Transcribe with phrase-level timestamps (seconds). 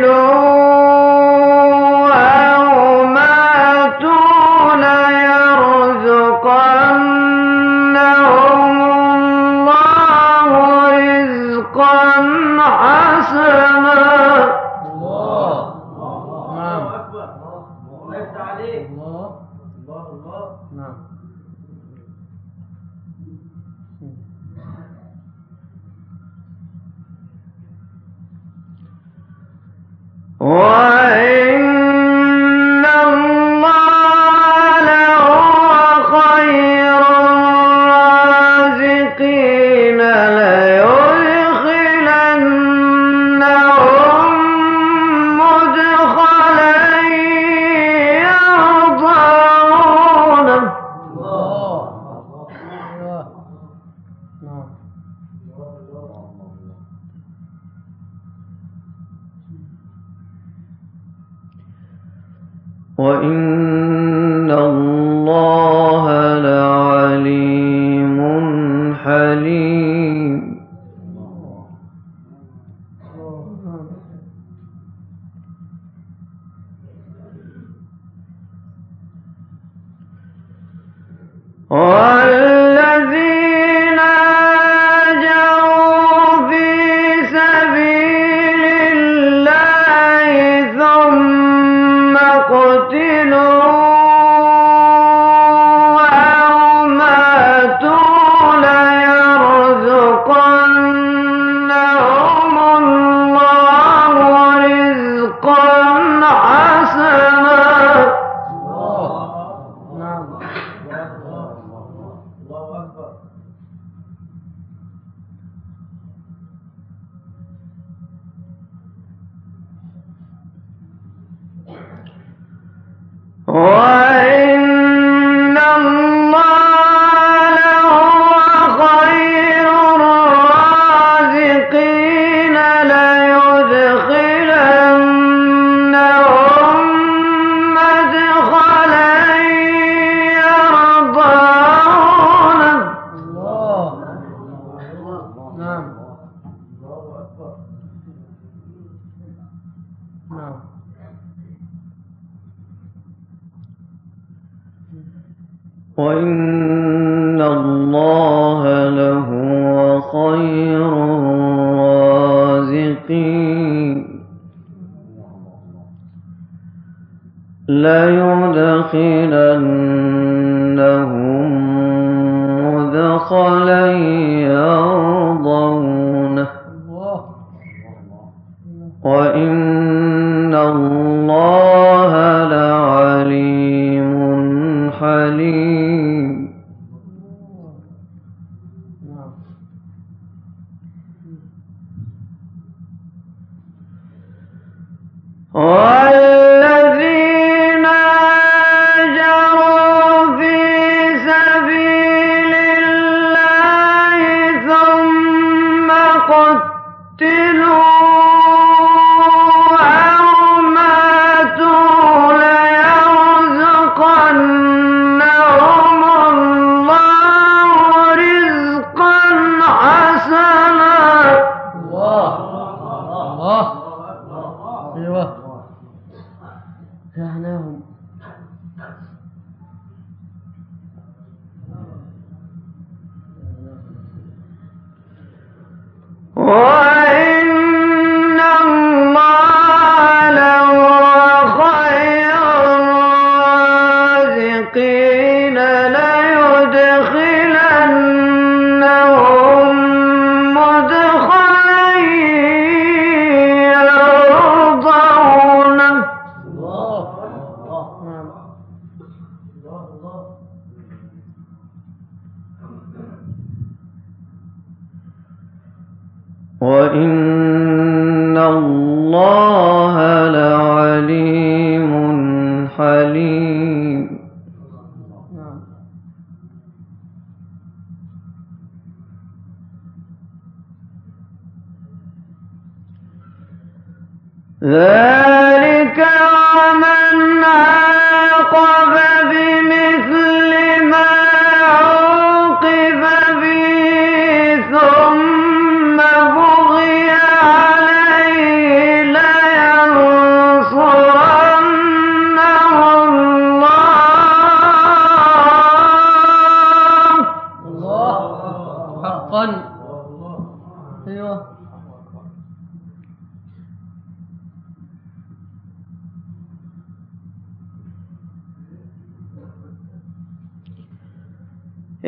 [0.00, 0.29] lo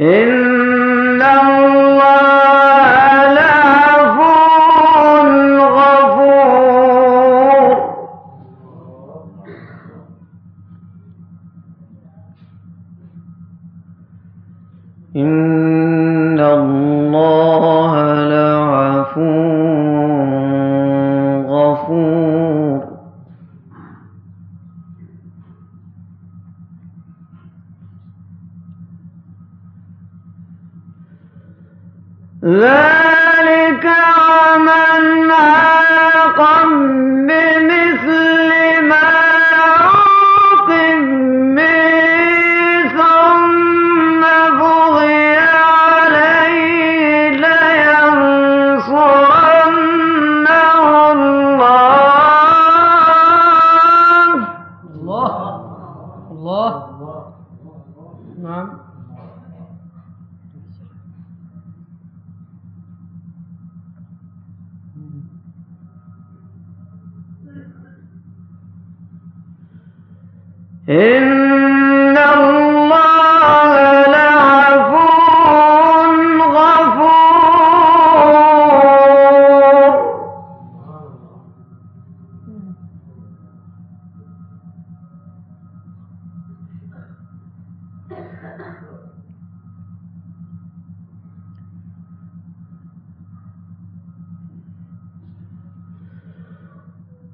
[0.02, 0.51] إن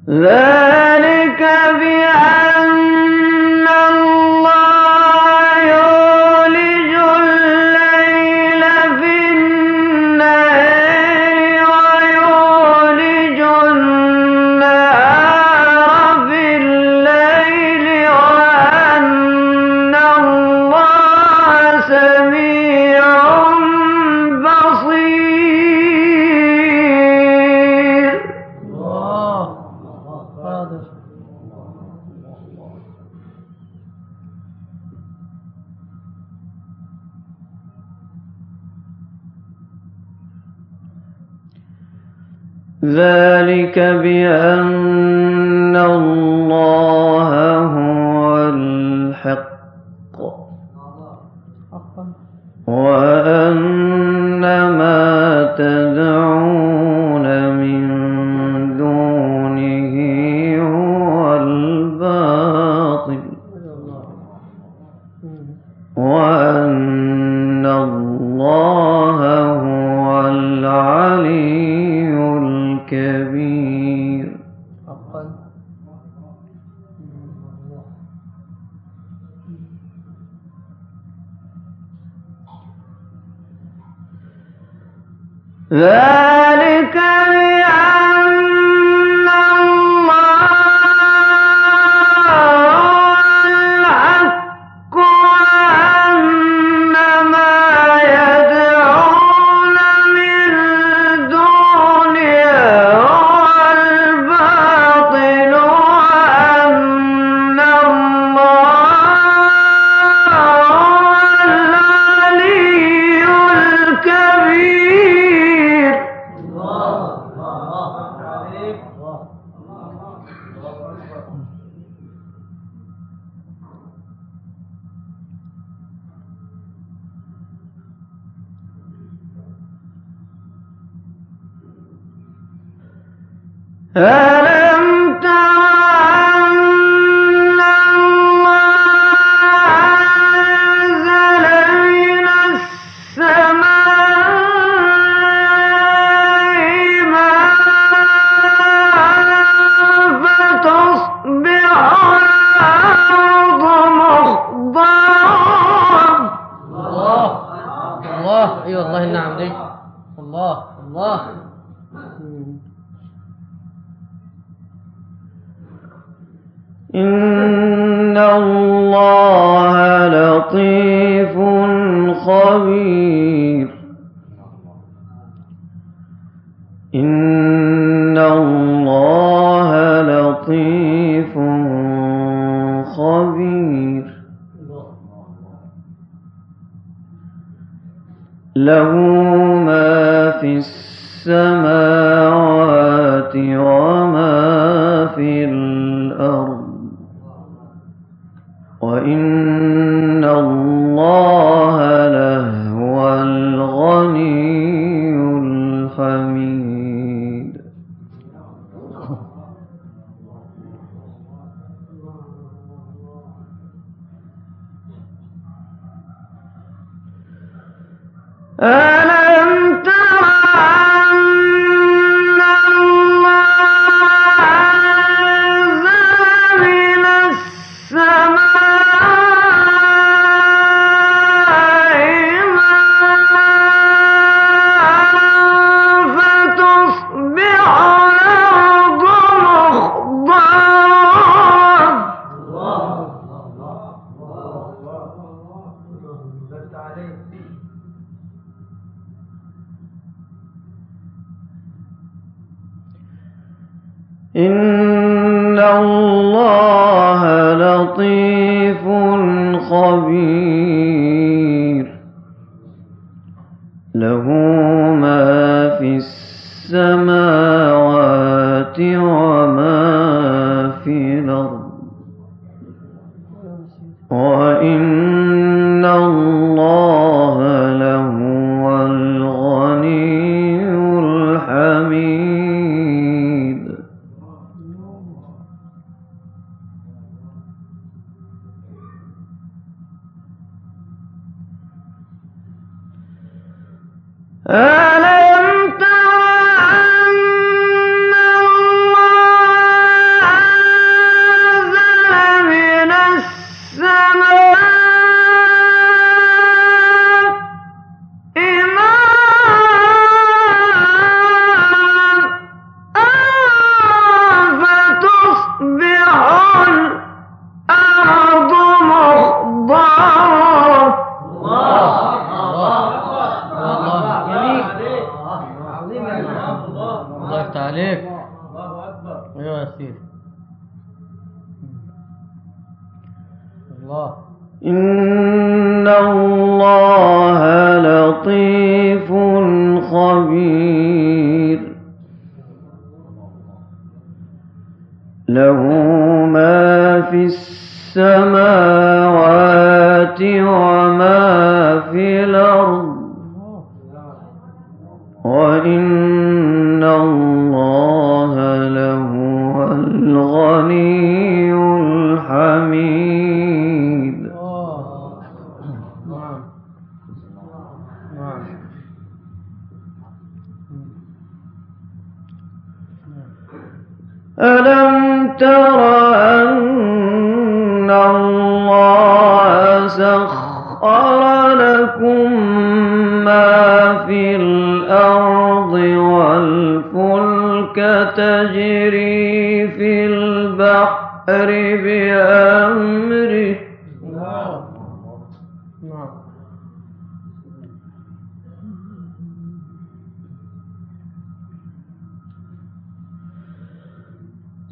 [0.08, 1.40] ذلك
[1.80, 2.38] بأن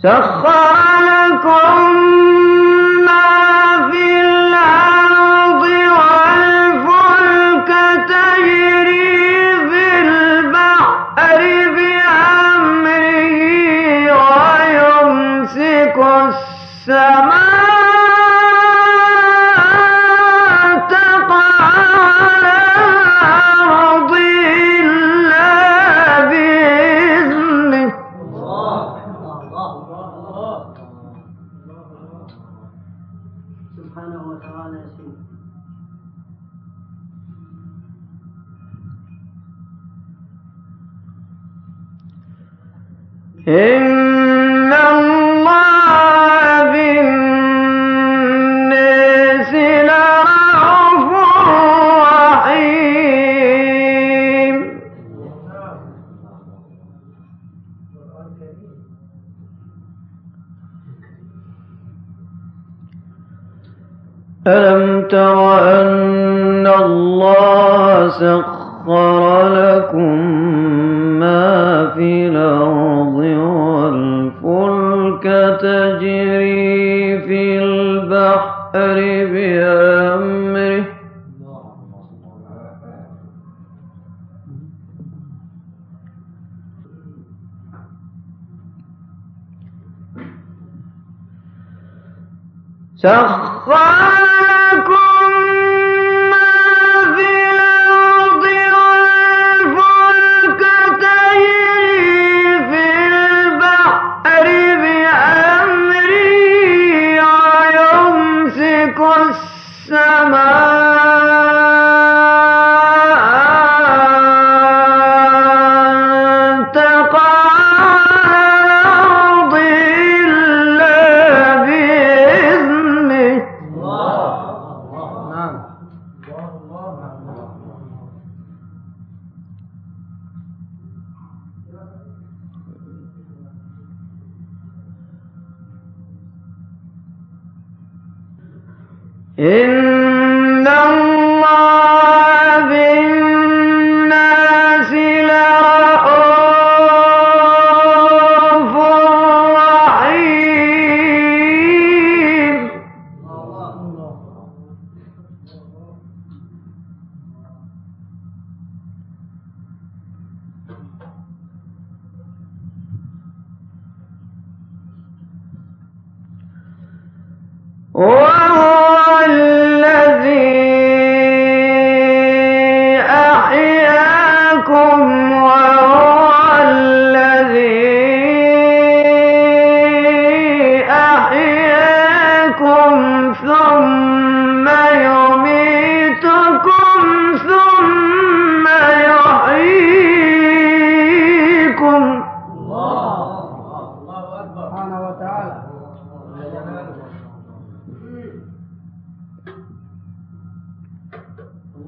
[0.06, 2.35] سخر لكم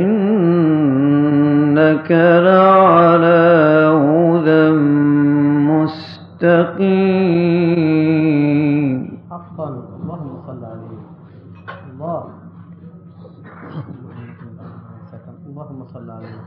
[0.01, 3.43] إنك لعلى
[4.05, 4.65] هدى
[5.71, 6.83] مستقيم.
[9.31, 9.69] حقا
[10.03, 10.99] اللهم صل عليه.
[11.93, 12.23] الله.
[15.49, 16.39] اللهم صل عليه.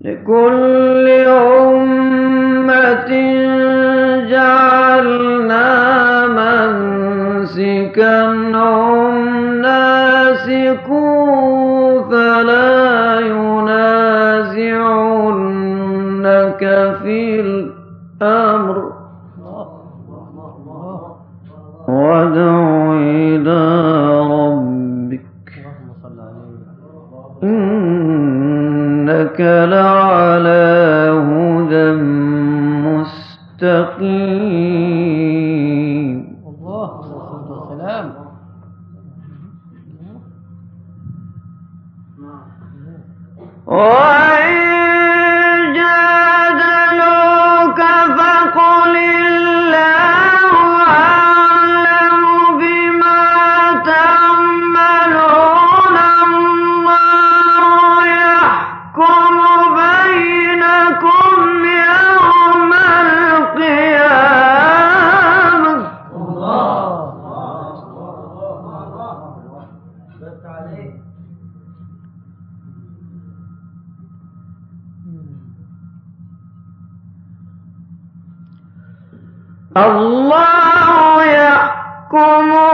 [0.00, 3.10] لكل أمة
[4.30, 5.66] جعلنا
[6.26, 8.33] منسكا.
[12.10, 14.14] فلا ينازعنك
[17.02, 18.92] في الأمر.
[21.88, 23.60] وادع إلى
[24.20, 25.50] ربك.
[27.42, 30.74] إنك لعلى
[31.28, 31.92] هدى
[33.62, 34.73] مستقيم.
[82.14, 82.73] como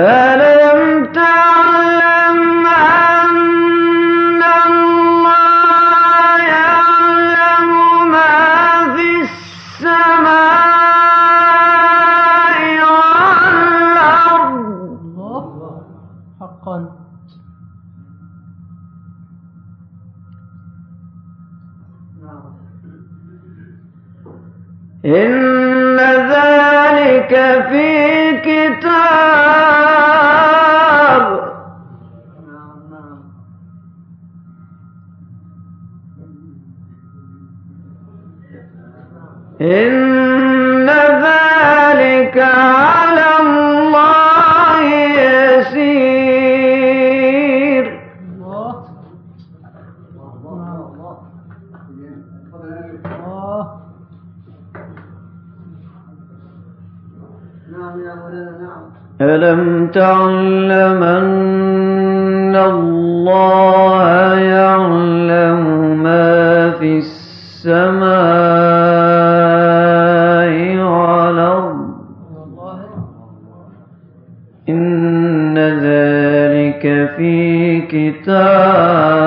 [0.00, 0.27] Ah!
[71.48, 71.98] الأرض
[74.68, 79.18] إن ذلك في كتاب.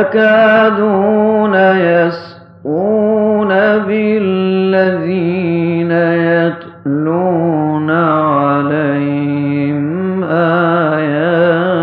[0.00, 3.48] يكادون يسقون
[3.86, 9.86] بالذين يتلون عليهم
[10.24, 11.76] آياتنا.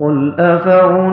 [0.00, 1.05] قل أفهم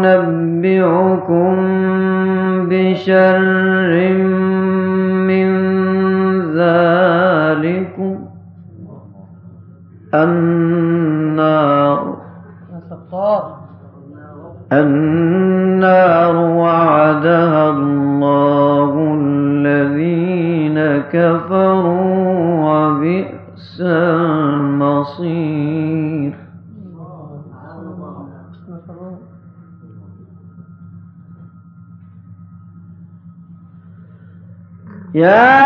[35.23, 35.62] Yeah.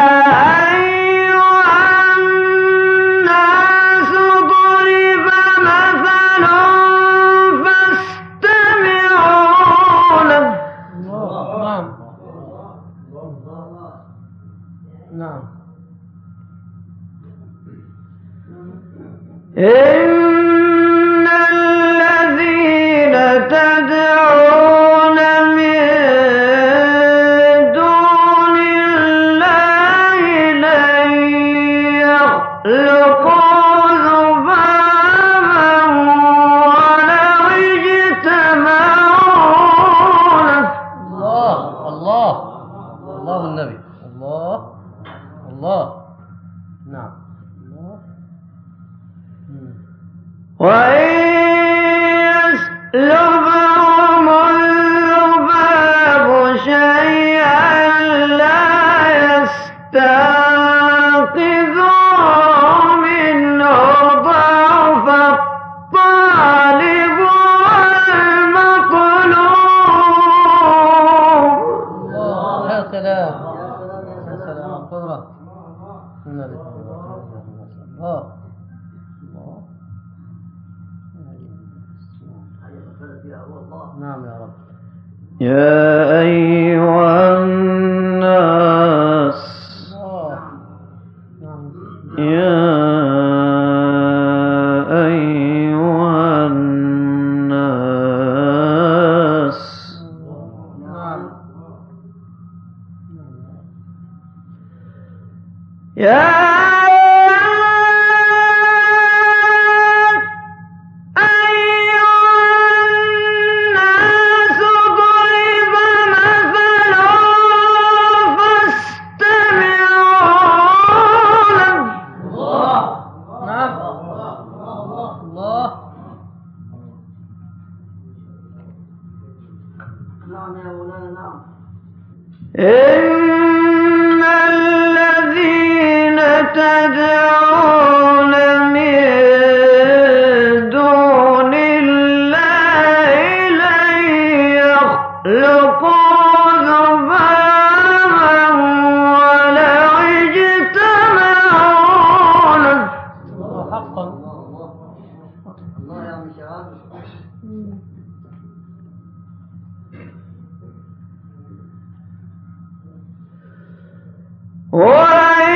[164.69, 165.49] What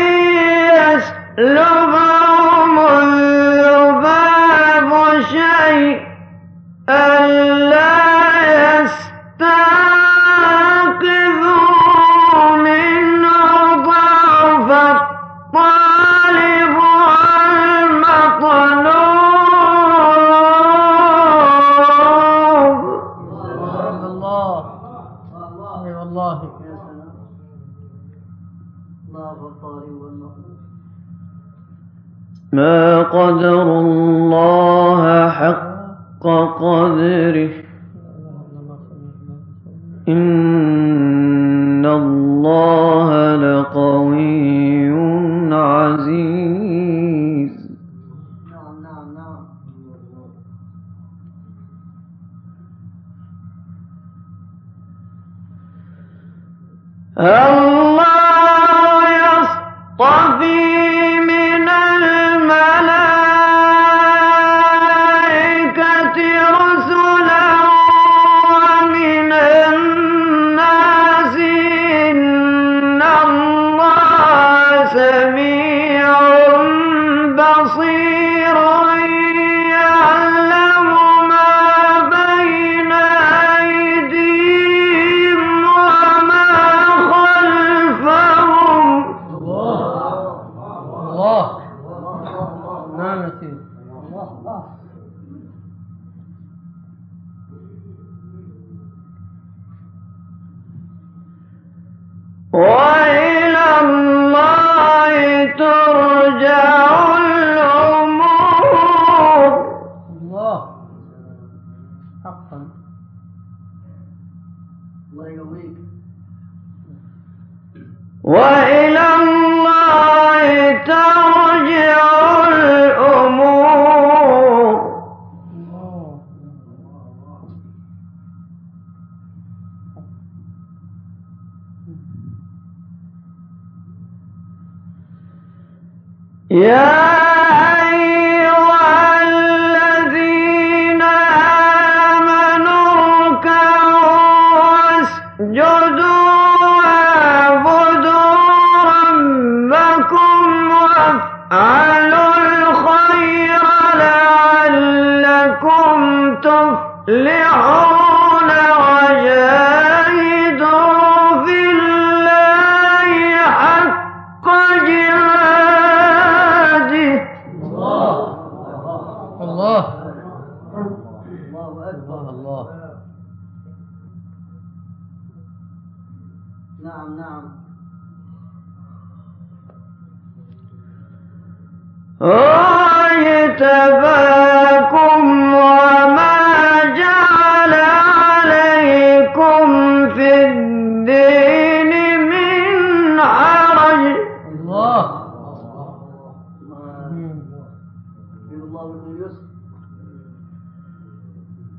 [0.96, 1.04] is
[1.38, 2.21] love?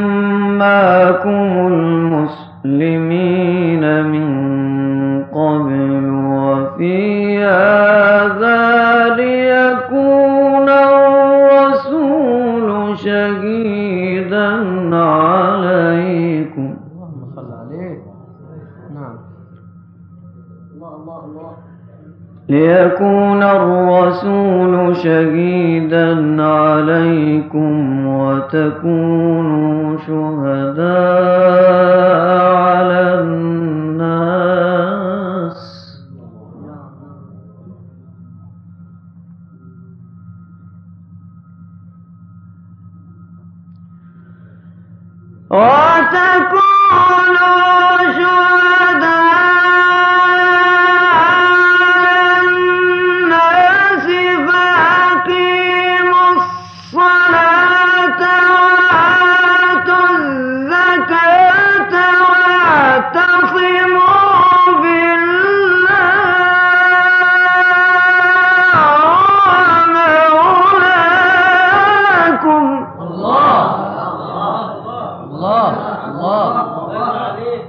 [75.47, 75.71] الله.
[76.11, 76.47] الله.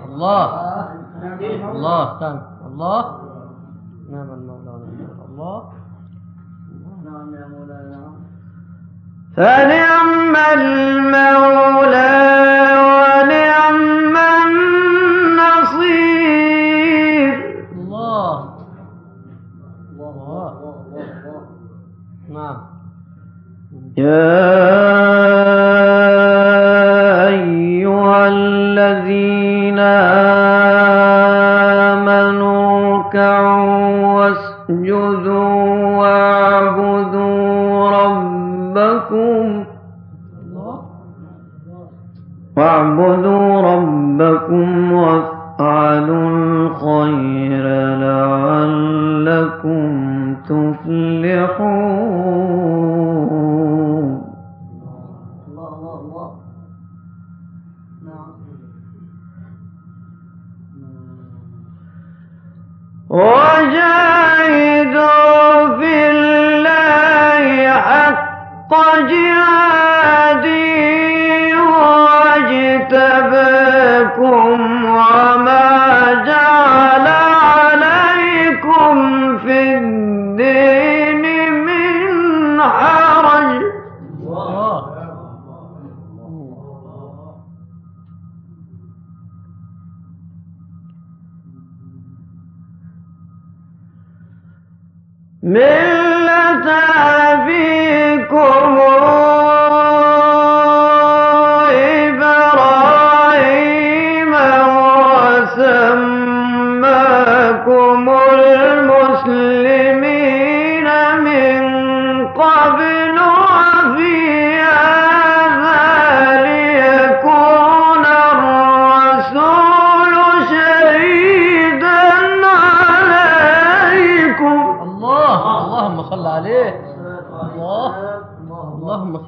[0.04, 0.46] الله.
[1.74, 2.04] الله.
[2.66, 3.04] الله.
[4.10, 5.58] نعم المولى ونعم الله.
[9.36, 12.08] فنعم المولى.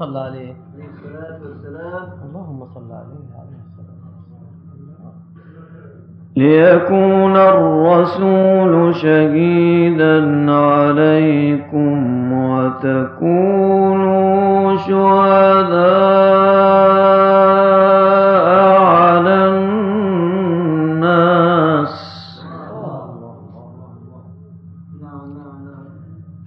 [0.00, 4.00] صلى عليه عليه الصلاة والسلام اللهم صل عليه عليه الصلاة
[6.36, 10.16] ليكون الرسول شهيدا
[10.52, 11.96] عليكم
[13.32, 13.96] وتكونوا
[17.40, 19.48] شهداء على
[20.80, 21.94] الناس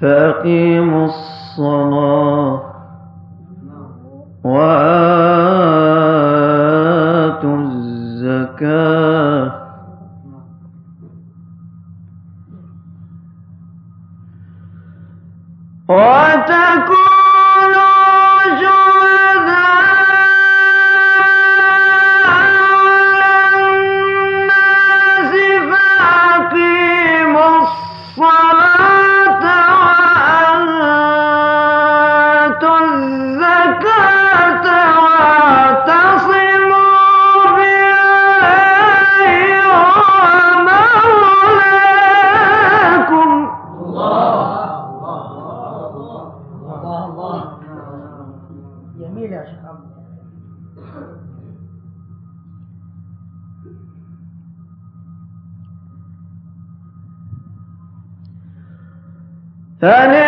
[0.01, 0.72] فأقيموا
[49.23, 49.93] طويلة يا شيخ عبد
[59.81, 60.22] ثاني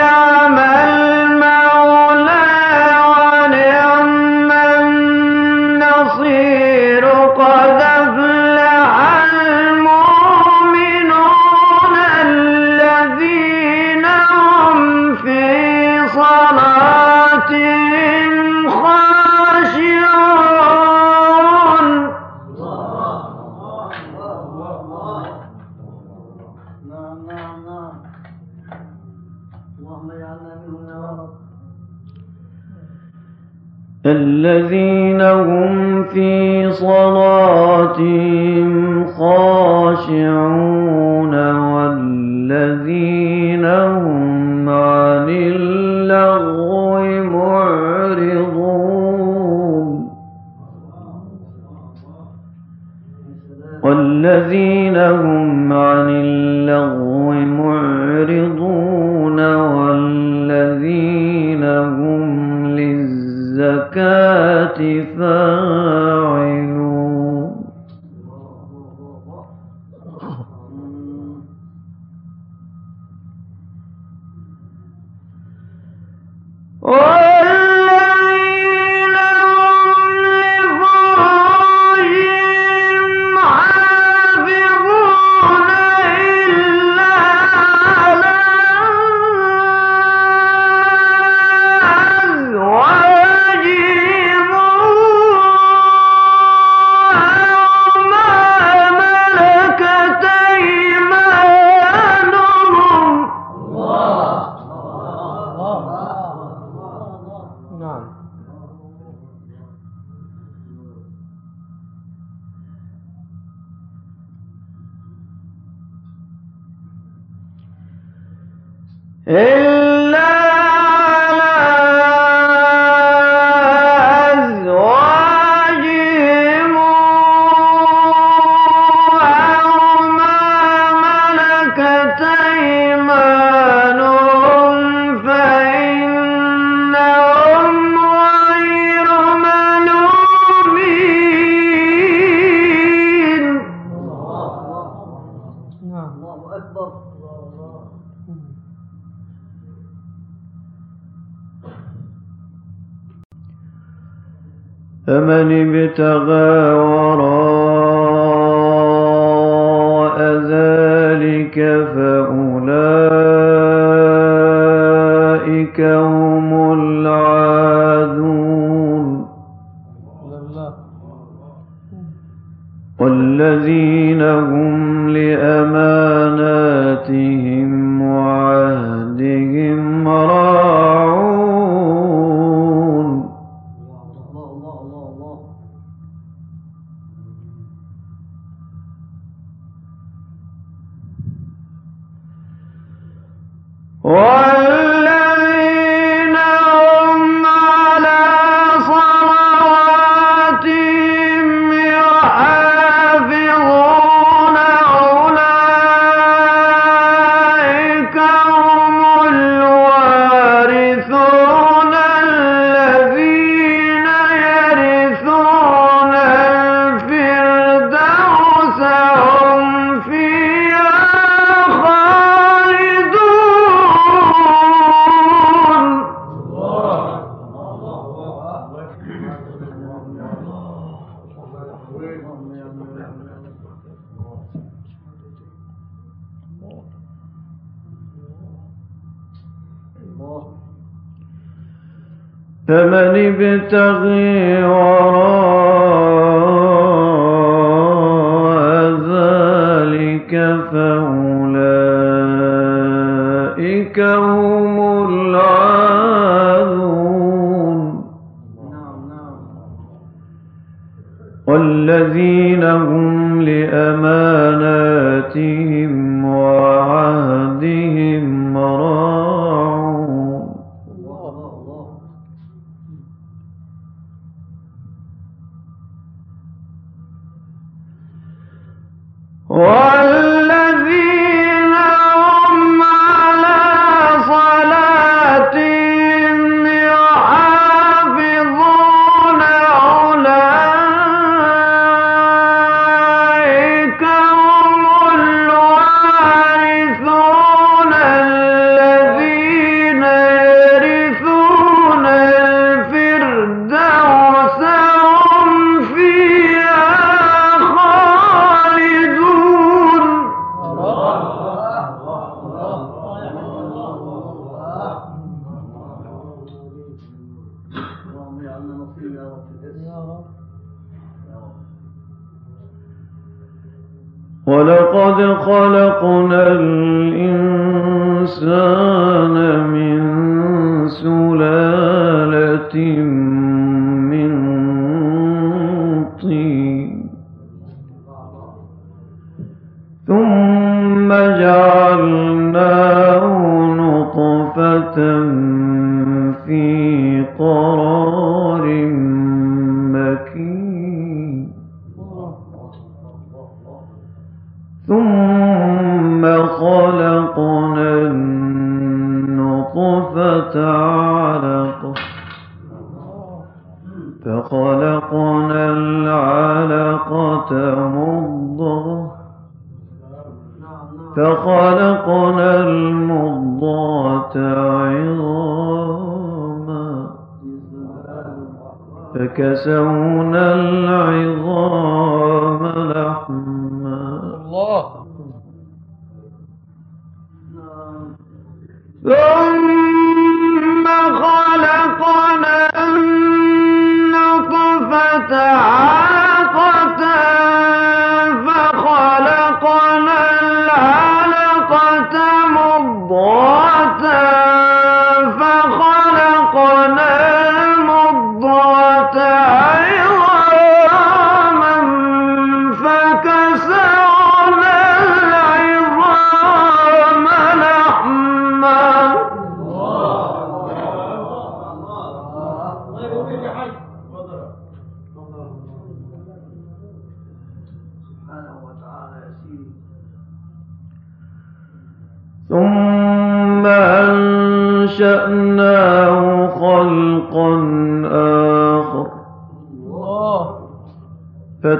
[194.05, 194.54] What?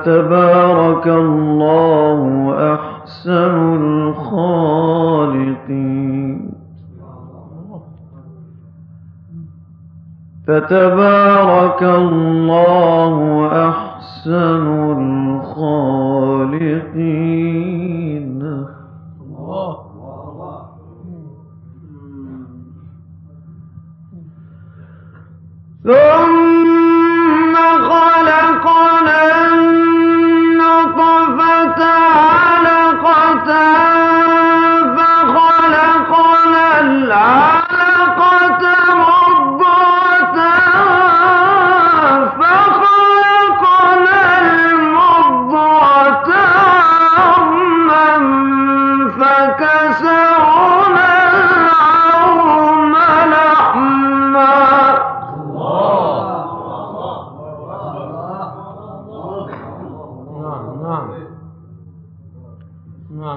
[0.06, 5.36] تبارك الله أحسن الخالقين.
[10.48, 13.16] فتبارك الله
[13.70, 14.75] أحسن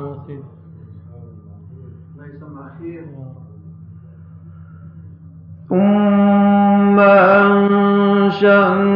[0.00, 0.42] نعم سيدي
[2.16, 3.04] ما يسمى أخير
[5.68, 8.87] ثم أنشأنا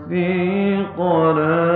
[0.09, 1.68] في قرار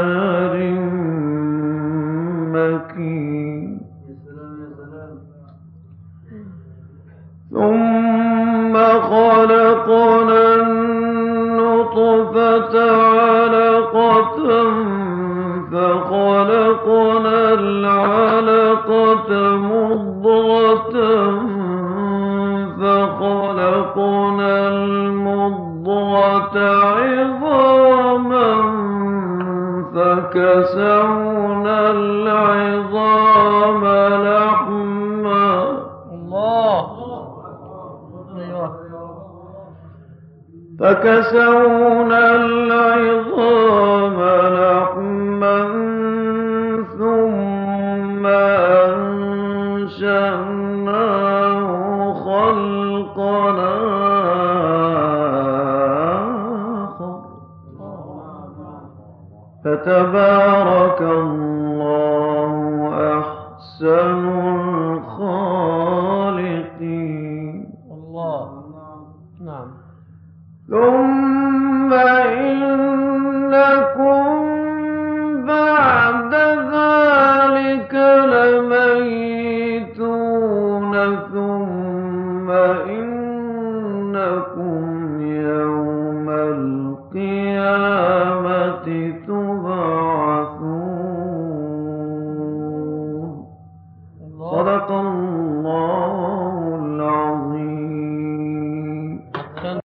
[41.03, 42.02] فكسونا